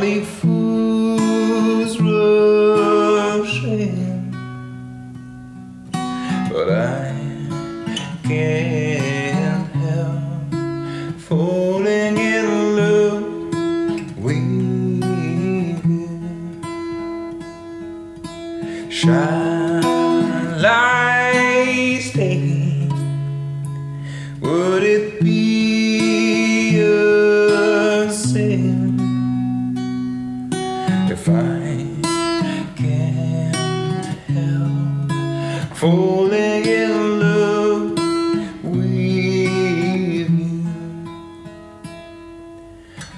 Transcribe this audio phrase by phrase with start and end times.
[0.00, 4.30] jolly fools rush in,
[6.50, 7.12] but I
[8.24, 10.54] can't help
[11.20, 13.24] falling in love
[14.16, 15.04] with
[15.84, 16.08] you.
[18.90, 22.88] Shall I stay?
[24.40, 28.89] Would it be a sin?
[31.20, 31.84] if I
[32.76, 33.52] can
[34.32, 37.90] help falling in love
[38.62, 40.28] with you.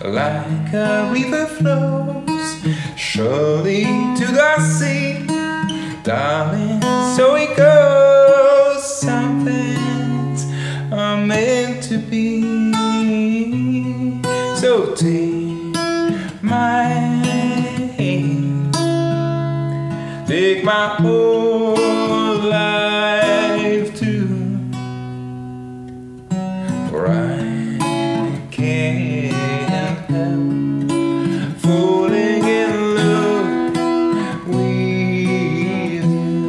[0.02, 2.48] Like a river flows
[2.96, 3.84] surely
[4.18, 5.24] to the sea,
[6.02, 6.82] darling,
[7.14, 8.82] so it goes.
[9.00, 10.44] Some things
[10.92, 12.42] are meant to be.
[14.56, 15.76] So take
[16.42, 17.01] my
[20.32, 24.26] take my whole life too.
[26.88, 29.34] For I can't
[29.74, 30.08] help
[31.60, 36.48] falling in love with you.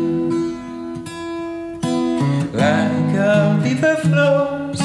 [2.54, 4.82] Like a river flows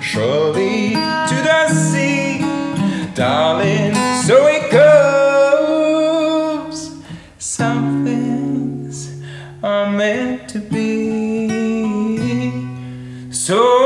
[0.00, 0.94] surely
[1.30, 2.38] to the sea,
[3.16, 3.94] darling.
[4.28, 4.57] So
[7.78, 9.22] Some things
[9.62, 11.48] are meant to be.
[13.30, 13.77] So